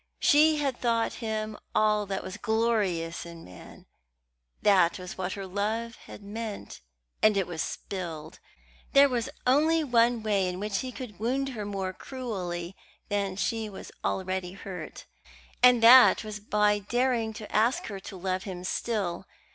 She 0.19 0.57
had 0.57 0.77
thought 0.81 1.13
him 1.21 1.55
all 1.75 2.07
that 2.07 2.23
was 2.23 2.35
glorious 2.37 3.23
in 3.23 3.45
man 3.45 3.85
that 4.63 4.97
was 4.97 5.15
what 5.15 5.33
her 5.33 5.45
love 5.45 5.95
had 6.07 6.23
meant; 6.23 6.81
and 7.21 7.37
it 7.37 7.45
was 7.45 7.61
spilled. 7.61 8.39
There 8.93 9.07
was 9.07 9.29
only 9.45 9.83
one 9.83 10.23
way 10.23 10.47
in 10.49 10.59
which 10.59 10.79
he 10.79 10.91
could 10.91 11.19
wound 11.19 11.49
her 11.49 11.65
more 11.65 11.93
cruelly 11.93 12.75
than 13.09 13.35
she 13.35 13.69
was 13.69 13.91
already 14.03 14.53
hurt, 14.53 15.05
and 15.61 15.83
that 15.83 16.23
was 16.23 16.39
by 16.39 16.79
daring 16.79 17.31
to 17.33 17.51
ask 17.55 17.85
her 17.85 17.99
to 17.99 18.17
love 18.17 18.41
him 18.41 18.63
still. 18.63 19.27